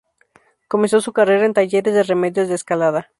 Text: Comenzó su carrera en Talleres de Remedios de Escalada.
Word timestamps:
Comenzó 0.67 0.99
su 0.99 1.13
carrera 1.13 1.45
en 1.45 1.53
Talleres 1.53 1.93
de 1.93 2.01
Remedios 2.01 2.47
de 2.49 2.55
Escalada. 2.55 3.07